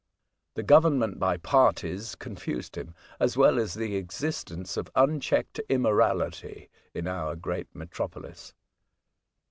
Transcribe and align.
The 0.55 0.63
government 0.63 1.19
by 1.19 1.37
parties 1.37 2.15
confused 2.15 2.75
him, 2.75 2.95
as 3.19 3.37
well 3.37 3.59
as 3.59 3.75
the 3.75 3.97
existence 3.97 4.75
of 4.75 4.89
unchecked 4.95 5.59
immorality 5.69 6.71
in 6.95 7.07
our 7.07 7.35
great 7.35 7.67
metropolis. 7.75 8.55